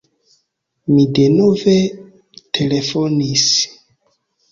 Mi 0.93 1.03
denove 1.17 1.75
telefonis. 2.59 3.45